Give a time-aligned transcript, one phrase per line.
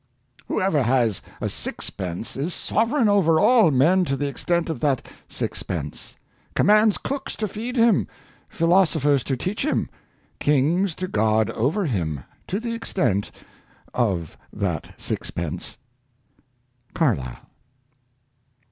[0.47, 5.61] "Whoever has a sixpence is sovereign over all men to the extent of that six
[5.61, 6.15] pence,
[6.55, 8.07] commands cooks to feed him,
[8.49, 9.91] philosophers to teach him,
[10.39, 13.29] kings to guard over him— to the extent
[13.93, 15.77] of that sixpence."—
[16.95, 17.37] Carlyle.